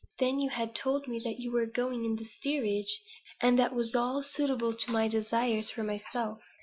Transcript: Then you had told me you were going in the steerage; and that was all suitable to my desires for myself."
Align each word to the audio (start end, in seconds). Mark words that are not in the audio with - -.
Then 0.17 0.39
you 0.39 0.49
had 0.49 0.73
told 0.73 1.07
me 1.07 1.19
you 1.37 1.51
were 1.51 1.67
going 1.67 2.05
in 2.05 2.15
the 2.15 2.23
steerage; 2.25 3.03
and 3.39 3.59
that 3.59 3.71
was 3.75 3.93
all 3.93 4.23
suitable 4.23 4.73
to 4.73 4.91
my 4.91 5.07
desires 5.07 5.69
for 5.69 5.83
myself." 5.83 6.41